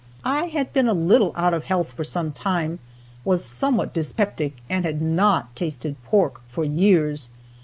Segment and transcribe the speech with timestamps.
[0.25, 2.79] I had been a little out of health for some time,
[3.23, 7.29] was somewhat dyspeptic, and had not tasted pork for years.